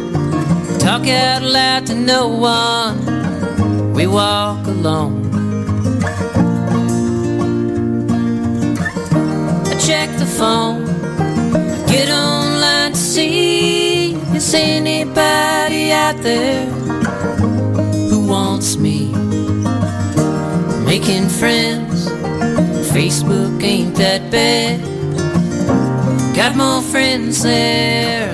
talk 0.87 1.05
out 1.09 1.41
loud 1.41 1.85
to 1.85 1.93
no 1.93 2.29
one. 2.29 3.93
We 3.93 4.07
walk 4.07 4.65
alone. 4.67 5.15
I 9.71 9.73
check 9.87 10.09
the 10.17 10.29
phone, 10.39 10.87
I 11.75 11.85
get 11.91 12.09
online 12.09 12.93
to 12.93 12.97
see 12.97 14.13
is 14.33 14.53
anybody 14.53 15.91
out 15.91 16.17
there 16.23 16.65
who 18.09 18.25
wants 18.25 18.77
me. 18.77 19.11
Making 20.85 21.27
friends, 21.27 22.07
Facebook 22.93 23.61
ain't 23.61 23.93
that 23.95 24.31
bad. 24.31 24.79
Got 26.33 26.55
more 26.55 26.81
friends 26.81 27.43
there 27.43 28.26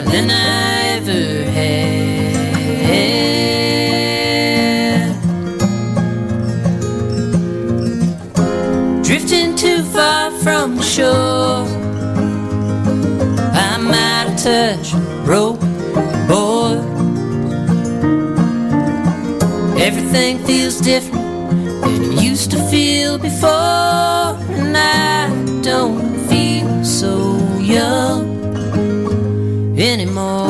from 10.44 10.82
shore. 10.82 11.66
I'm 13.66 13.88
out 13.92 14.28
of 14.28 14.36
touch, 14.44 14.92
broke, 15.26 15.62
bored. 16.28 16.80
Everything 19.80 20.40
feels 20.40 20.82
different 20.82 21.24
than 21.82 22.02
it 22.04 22.22
used 22.22 22.52
to 22.52 22.58
feel 22.70 23.18
before, 23.18 24.36
and 24.60 24.76
I 24.76 25.30
don't 25.62 26.28
feel 26.28 26.84
so 26.84 27.38
young 27.60 28.24
anymore. 29.80 30.43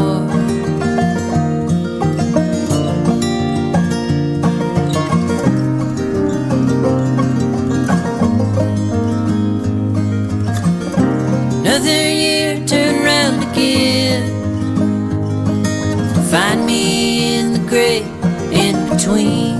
Between. 19.03 19.57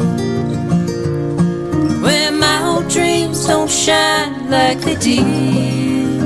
Where 2.01 2.31
my 2.31 2.63
old 2.65 2.87
dreams 2.89 3.45
don't 3.45 3.69
shine 3.69 4.49
like 4.49 4.79
they 4.79 4.95
did. 4.95 6.21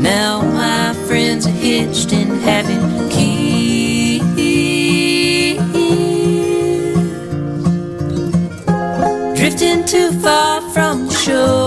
Now 0.00 0.42
my 0.42 0.94
friends 1.06 1.46
are 1.46 1.50
hitched 1.50 2.12
and 2.12 2.40
having 2.42 3.08
kids. 3.08 3.40
Drifting 9.38 9.84
too 9.84 10.12
far 10.20 10.60
from 10.72 11.10
shore. 11.10 11.59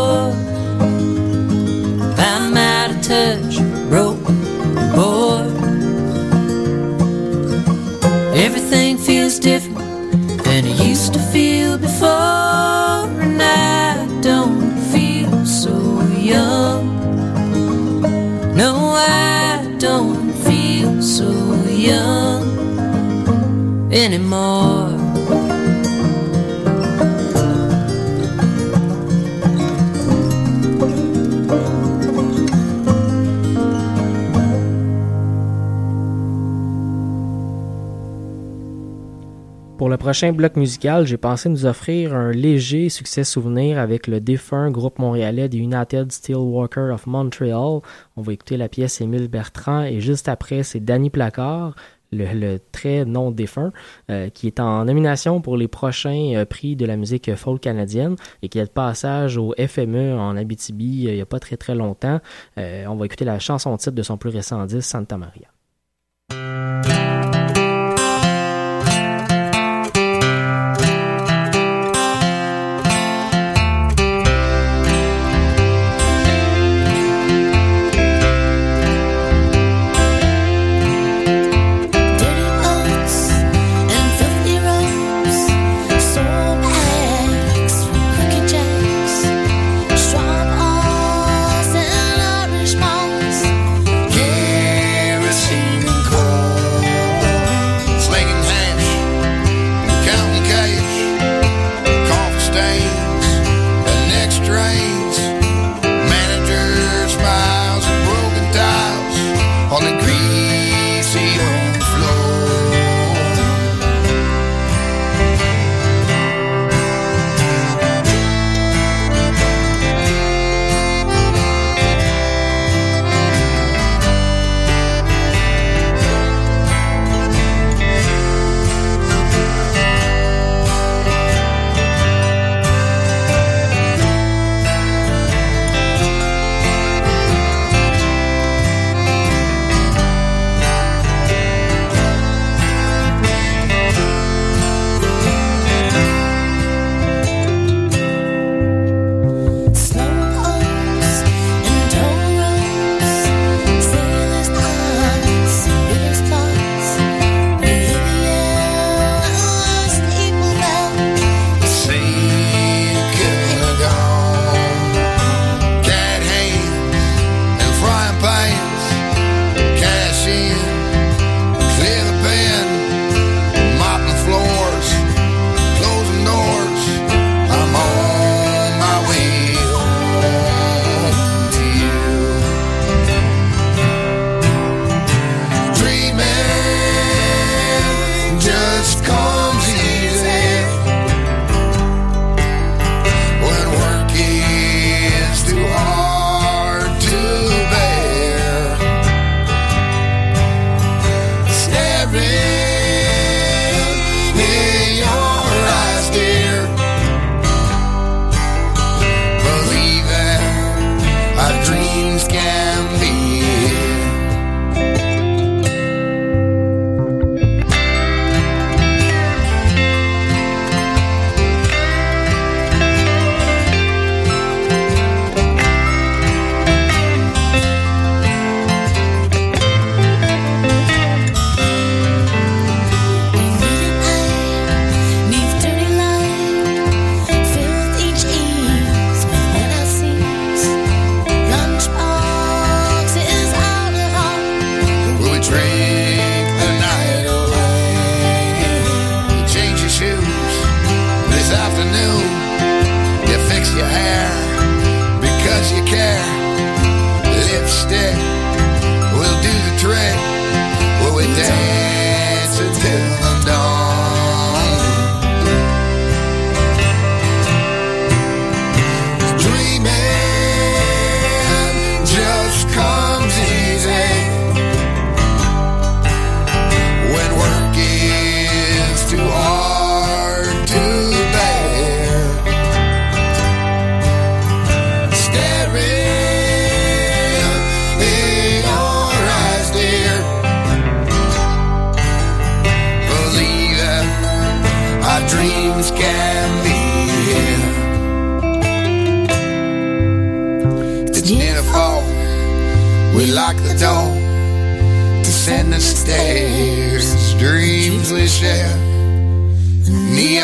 Pour 39.77 39.89
le 39.89 39.97
prochain 39.97 40.33
bloc 40.33 40.57
musical, 40.57 41.05
j'ai 41.05 41.17
pensé 41.17 41.47
nous 41.49 41.65
offrir 41.65 42.13
un 42.13 42.31
léger 42.31 42.89
succès 42.89 43.23
souvenir 43.23 43.79
avec 43.79 44.07
le 44.07 44.19
défunt 44.19 44.69
groupe 44.69 44.99
montréalais 44.99 45.49
des 45.49 45.57
United 45.57 46.11
Steelworkers 46.11 46.93
of 46.93 47.07
Montreal. 47.07 47.79
On 48.15 48.21
va 48.21 48.33
écouter 48.33 48.55
la 48.55 48.69
pièce 48.69 49.01
Émile 49.01 49.27
Bertrand 49.27 49.83
et 49.83 49.99
juste 49.99 50.29
après, 50.29 50.63
c'est 50.63 50.79
Danny 50.79 51.09
Placard, 51.09 51.75
le, 52.13 52.59
très 52.71 53.05
non 53.05 53.31
défunt, 53.31 53.71
euh, 54.09 54.29
qui 54.29 54.47
est 54.47 54.59
en 54.59 54.85
nomination 54.85 55.41
pour 55.41 55.57
les 55.57 55.67
prochains 55.67 56.33
euh, 56.35 56.45
prix 56.45 56.75
de 56.75 56.85
la 56.85 56.97
musique 56.97 57.33
folk 57.35 57.61
canadienne 57.61 58.15
et 58.41 58.49
qui 58.49 58.59
est 58.59 58.65
de 58.65 58.69
passage 58.69 59.37
au 59.37 59.53
FME 59.57 60.13
en 60.17 60.35
Abitibi 60.37 61.07
euh, 61.07 61.11
il 61.11 61.15
n'y 61.15 61.21
a 61.21 61.25
pas 61.25 61.39
très 61.39 61.57
très 61.57 61.75
longtemps. 61.75 62.19
On 62.57 62.95
va 62.95 63.05
écouter 63.05 63.25
la 63.25 63.39
chanson 63.39 63.75
titre 63.77 63.95
de 63.95 64.03
son 64.03 64.17
plus 64.17 64.29
récent 64.29 64.63
disque, 64.65 64.89
Santa 64.89 65.17
Maria. 65.17 65.47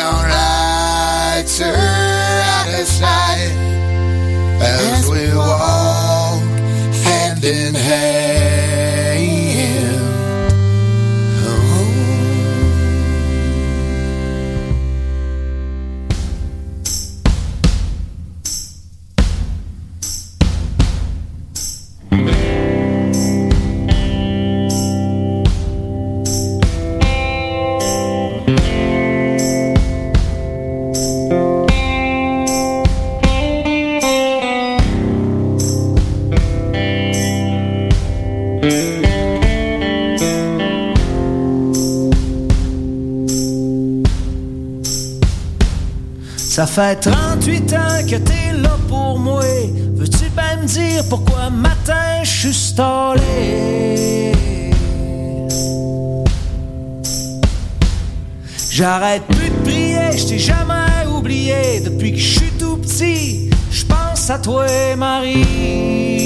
your 0.00 0.12
life. 0.12 0.49
Fait 46.70 46.94
38 47.00 47.72
ans 47.72 48.06
que 48.08 48.16
t'es 48.16 48.52
là 48.52 48.78
pour 48.88 49.18
moi. 49.18 49.42
Veux-tu 49.96 50.30
bien 50.30 50.56
me 50.62 50.66
dire 50.66 51.02
pourquoi 51.08 51.50
matin 51.50 52.22
je 52.22 52.30
suis 52.30 52.54
stallé? 52.54 54.32
J'arrête 58.70 59.22
plus 59.24 59.50
de 59.50 59.56
prier, 59.64 60.16
je 60.16 60.28
t'ai 60.28 60.38
jamais 60.38 61.06
oublié. 61.12 61.80
Depuis 61.84 62.12
que 62.12 62.18
je 62.18 62.38
suis 62.38 62.52
tout 62.52 62.76
petit, 62.76 63.50
je 63.72 63.84
pense 63.84 64.30
à 64.30 64.38
toi, 64.38 64.66
Marie. 64.96 66.19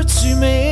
To 0.00 0.34
me. 0.34 0.69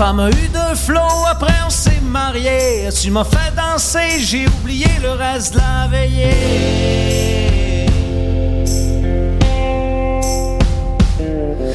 Femme 0.00 0.20
a 0.20 0.30
eu 0.30 0.48
de 0.48 0.74
flot, 0.74 1.26
après 1.30 1.52
on 1.66 1.68
s'est 1.68 2.00
marié. 2.00 2.88
Tu 2.98 3.10
m'as 3.10 3.24
fait 3.24 3.54
danser, 3.54 4.18
j'ai 4.20 4.46
oublié 4.48 4.86
le 5.02 5.10
reste 5.10 5.52
de 5.52 5.58
la 5.58 5.88
veillée. 5.88 7.86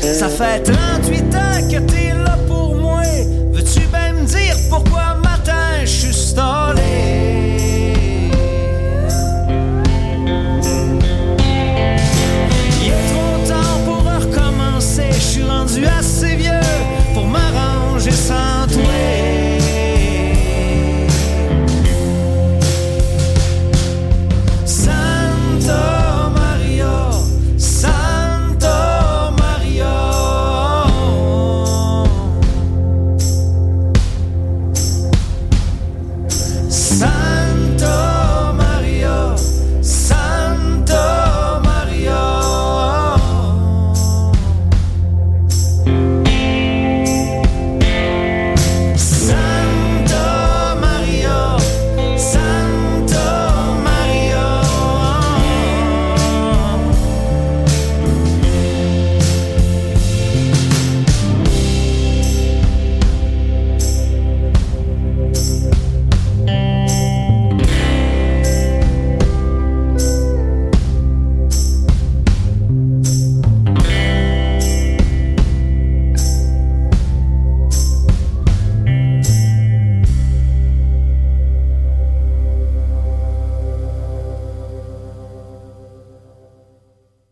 Ça 0.01 0.28
fait 0.28 0.63
38 0.63 1.36
ans 1.36 1.69
que 1.69 1.80
t'es 1.91 2.15
là 2.26 2.36
pour 2.47 2.73
moi. 2.73 3.03
Veux-tu 3.53 3.82
bien 3.82 4.13
me 4.13 4.26
dire 4.26 4.55
pourquoi 4.71 5.17
matin 5.23 5.82
je 5.82 5.86
suis 5.86 6.13
stallé? 6.13 7.14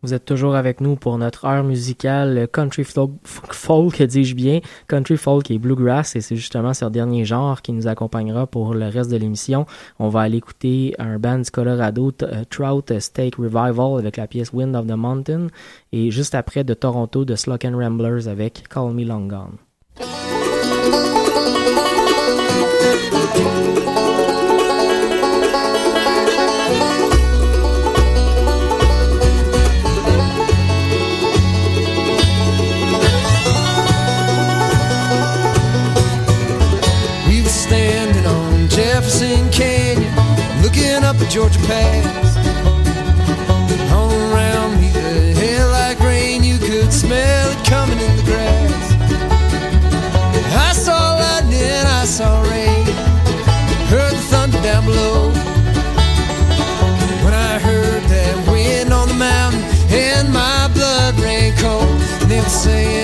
Vous 0.04 0.14
êtes 0.14 0.26
toujours 0.26 0.56
avec 0.56 0.82
nous 0.82 0.98
pour 0.98 1.18
notre 1.18 1.46
heure 1.46 1.64
musicale 1.64 2.50
country 2.52 2.84
folk, 2.84 4.02
dis-je 4.04 4.36
bien, 4.36 4.60
country 4.90 5.16
folk 5.16 5.50
et 5.50 5.58
bluegrass, 5.58 6.18
et 6.18 6.22
c'est 6.22 6.36
justement 6.36 6.74
ce 6.74 6.84
dernier 6.86 7.24
genre 7.24 7.62
qui 7.62 7.72
nous 7.72 7.88
accompagnera 7.88 8.46
pour 8.46 8.74
le 8.74 8.88
reste 8.90 9.10
de 9.10 9.16
l'émission. 9.16 9.66
On 10.00 10.10
va 10.10 10.20
aller 10.22 10.40
écouter 10.40 10.94
un 11.00 11.20
band 11.20 11.40
du 11.40 11.52
Colorado, 11.52 12.12
euh, 12.22 12.44
Trout 12.50 13.00
Steak 13.00 13.38
Revival 13.38 13.98
avec 13.98 14.18
la 14.18 14.28
pièce 14.28 14.52
Wind 14.52 14.76
of 14.76 14.88
the 14.88 14.98
Mountain, 14.98 15.48
et 15.94 16.12
juste 16.12 16.36
après 16.36 16.66
de 16.66 16.74
Toronto, 16.74 17.24
de 17.24 17.36
Slock 17.38 17.64
and 17.64 17.78
Ramblers 17.78 18.28
avec 18.28 18.68
Call 18.68 18.94
Me 18.94 19.06
Long 19.06 19.28
Gone. 19.28 19.58
Up 41.58 41.70
at 41.70 42.06
All 43.92 44.12
around 44.12 44.80
me, 44.80 44.90
the 44.90 45.34
hair 45.40 45.68
like 45.68 46.00
rain, 46.00 46.44
you 46.44 46.58
could 46.58 46.92
smell 46.92 47.52
it 47.52 47.66
coming 47.66 48.00
in 48.00 48.16
the 48.18 48.24
grass. 48.24 48.94
I 50.56 50.74
saw 50.74 51.16
lightning, 51.16 51.86
I 52.02 52.06
saw 52.06 52.42
rain, 52.50 52.86
heard 53.90 54.14
the 54.14 54.24
thunder 54.32 54.62
down 54.62 54.86
below. 54.86 55.32
When 57.24 57.34
I 57.34 57.60
heard 57.60 58.04
that 58.04 58.52
wind 58.52 58.94
on 58.94 59.08
the 59.08 59.16
mountain, 59.16 59.64
and 59.92 60.32
my 60.32 60.70
blood 60.74 61.20
ran 61.20 61.56
cold, 61.58 61.90
and 62.22 62.32
they 62.32 62.40
were 62.40 62.50
saying, 62.50 63.03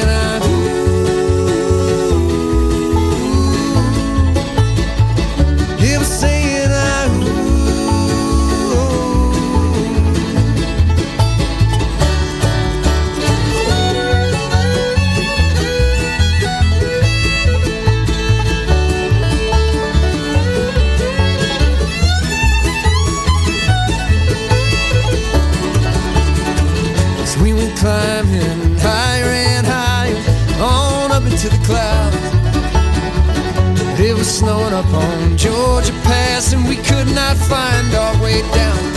up 34.80 34.94
on 34.94 35.38
Georgia 35.38 35.92
Pass, 36.04 36.54
and 36.54 36.66
we 36.68 36.78
could 36.78 37.08
not 37.08 37.36
find 37.36 37.94
our 37.96 38.24
way 38.24 38.42
down. 38.54 38.89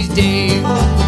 these 0.00 0.08
days. 0.14 0.99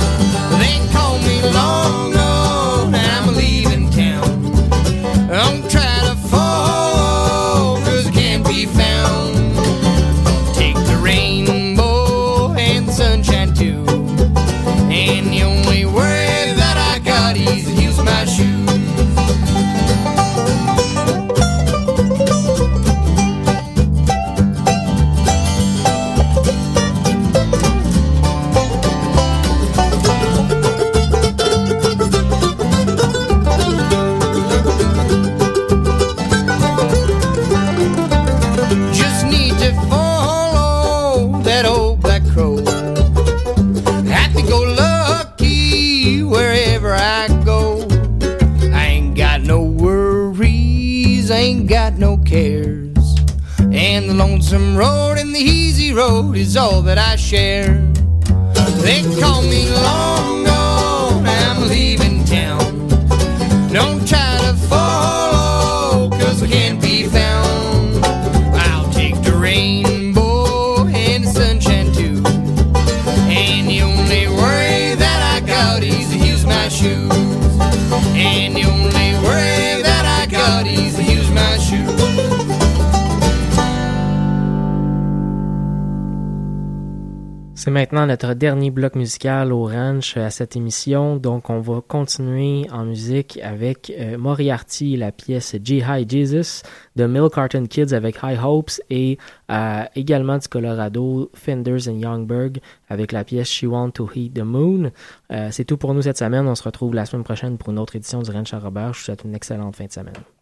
notre 88.12 88.34
dernier 88.34 88.70
bloc 88.70 88.94
musical 88.94 89.54
au 89.54 89.64
ranch 89.64 90.18
euh, 90.18 90.26
à 90.26 90.30
cette 90.30 90.54
émission. 90.54 91.16
Donc, 91.16 91.48
on 91.48 91.60
va 91.60 91.80
continuer 91.80 92.66
en 92.70 92.84
musique 92.84 93.40
avec 93.42 93.90
euh, 93.98 94.18
Moriarty, 94.18 94.98
la 94.98 95.12
pièce 95.12 95.56
G-High 95.64 96.10
Jesus 96.10 96.62
de 96.94 97.06
Mill 97.06 97.28
Carton 97.32 97.64
Kids 97.64 97.94
avec 97.94 98.18
High 98.22 98.38
Hopes 98.44 98.72
et 98.90 99.16
euh, 99.50 99.84
également 99.96 100.36
du 100.36 100.46
Colorado, 100.46 101.30
Fenders 101.32 101.88
and 101.88 102.00
Youngberg 102.00 102.60
avec 102.90 103.12
la 103.12 103.24
pièce 103.24 103.48
She 103.48 103.64
Want 103.64 103.92
to 103.92 104.06
Heat 104.14 104.34
the 104.34 104.40
Moon. 104.40 104.90
Euh, 105.32 105.48
C'est 105.50 105.64
tout 105.64 105.78
pour 105.78 105.94
nous 105.94 106.02
cette 106.02 106.18
semaine. 106.18 106.46
On 106.46 106.54
se 106.54 106.64
retrouve 106.64 106.94
la 106.94 107.06
semaine 107.06 107.24
prochaine 107.24 107.56
pour 107.56 107.70
une 107.70 107.78
autre 107.78 107.96
édition 107.96 108.20
du 108.20 108.30
Ranch 108.30 108.52
à 108.52 108.58
Robert. 108.58 108.92
Je 108.92 108.98
vous 108.98 109.04
souhaite 109.06 109.24
une 109.24 109.34
excellente 109.34 109.74
fin 109.74 109.86
de 109.86 109.92
semaine. 109.92 110.41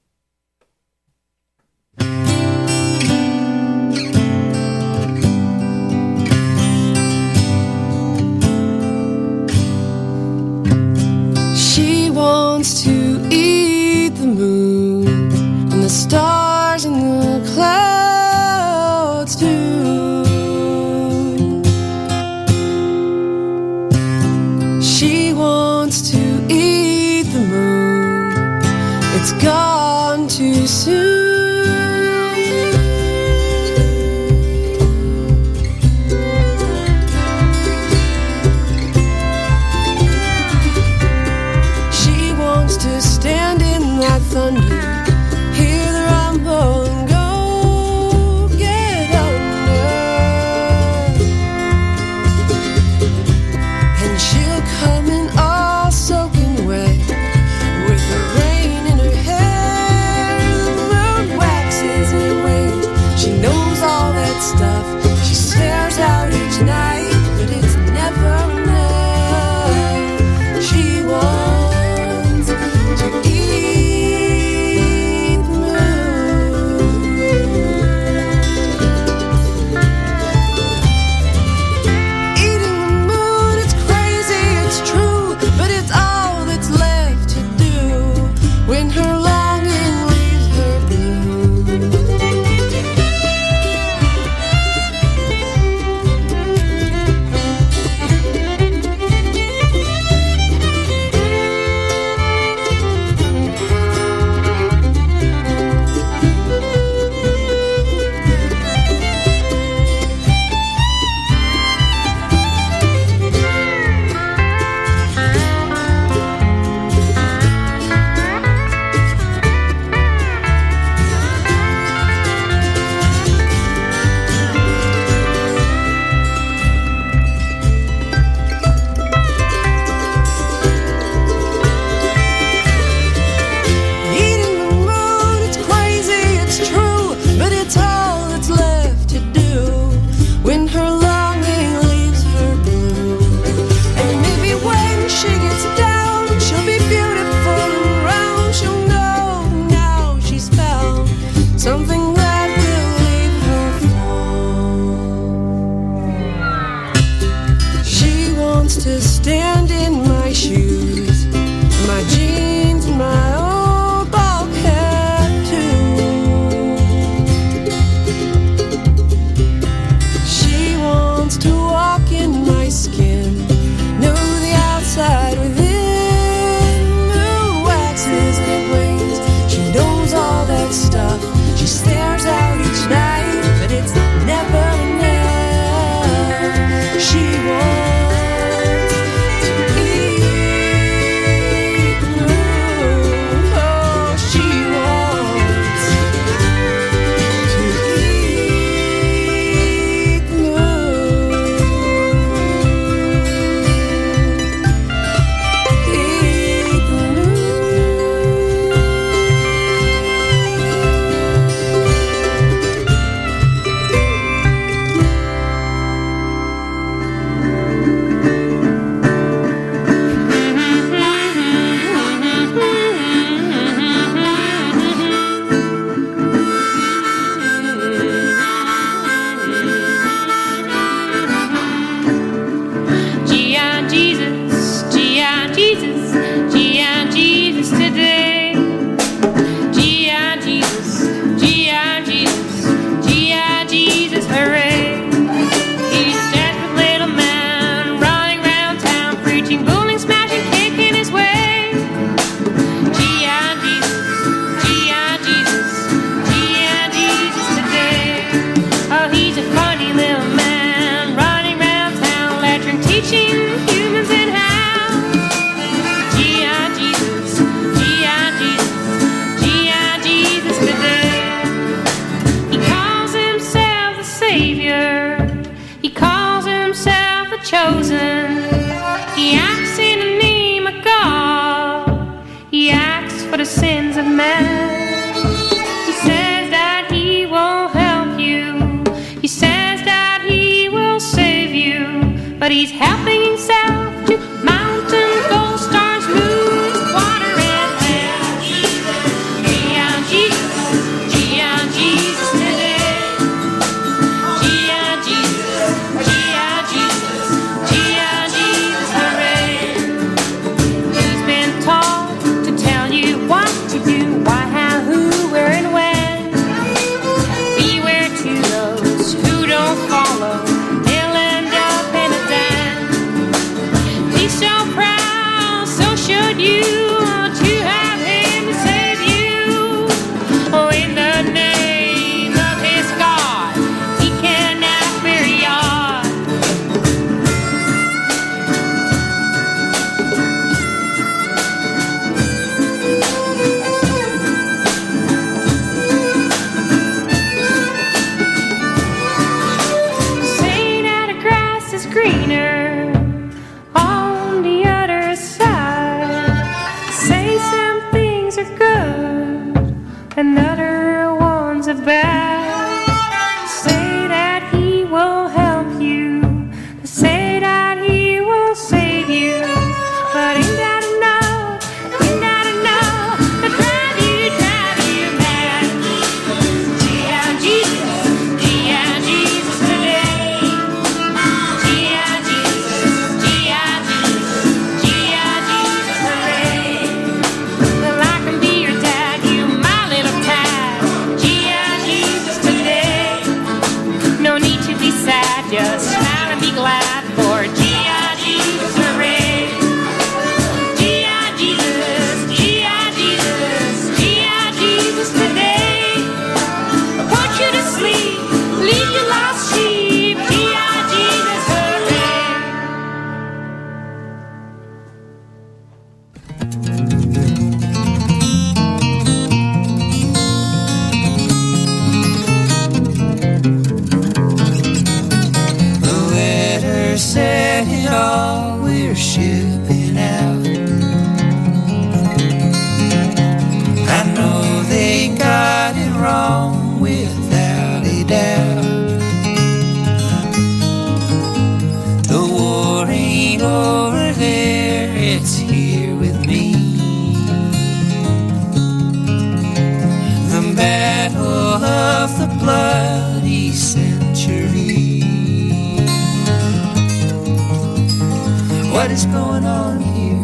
What 458.72 458.90
is 458.92 459.04
going 459.06 459.44
on 459.44 459.80
here? 459.80 460.16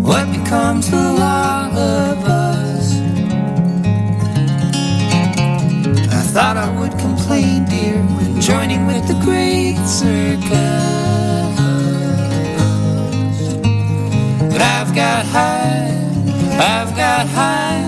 What 0.00 0.26
becomes 0.32 0.90
the 0.90 0.96
law 0.96 1.66
of 1.66 2.24
us? 2.24 2.96
I 6.10 6.22
thought 6.32 6.56
I 6.56 6.68
would 6.78 6.98
complain, 6.98 7.66
dear, 7.66 8.02
when 8.16 8.40
joining 8.40 8.86
with 8.86 9.06
the 9.06 9.18
great 9.22 9.76
circus. 9.86 10.50
But 14.50 14.62
I've 14.62 14.94
got 14.94 15.26
high, 15.26 15.92
I've 16.58 16.96
got 16.96 17.26
high, 17.28 17.84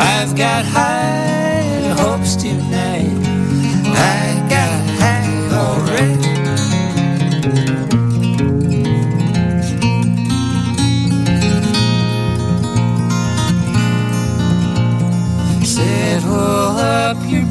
I've 0.00 0.34
got 0.36 0.64
high. 0.64 1.47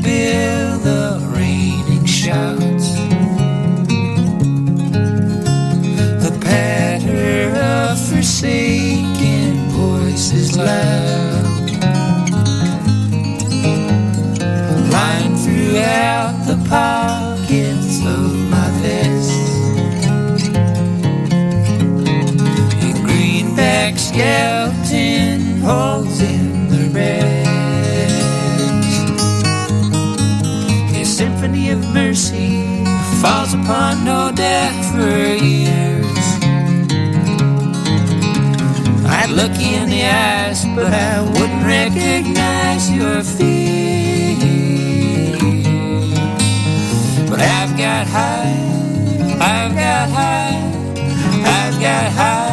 the 0.07 1.19
raining 1.35 2.05
the 6.23 6.31
patter 6.41 7.53
of 7.59 7.99
forsaken 8.09 9.55
voices 9.69 10.57
loud, 10.57 11.45
throughout 15.43 16.35
the 16.47 16.57
pockets 16.69 17.99
of 18.05 18.33
my 18.49 18.69
in 22.81 22.95
greenbacks, 23.05 24.15
yeah. 24.15 24.56
upon 33.67 34.05
no 34.05 34.31
death 34.31 34.79
for 34.93 35.43
years. 35.43 36.27
I'd 39.05 39.29
look 39.29 39.51
you 39.59 39.75
in 39.81 39.89
the 39.89 40.05
eyes, 40.05 40.63
but 40.73 40.93
I 40.93 41.19
wouldn't 41.19 41.65
recognize 41.65 42.89
your 42.89 43.23
face. 43.23 44.37
But 47.29 47.41
I've 47.41 47.77
got 47.77 48.07
high, 48.07 48.55
I've 49.51 49.75
got 49.75 50.09
high, 50.17 50.55
I've 51.43 51.81
got 51.81 52.11
high. 52.13 52.46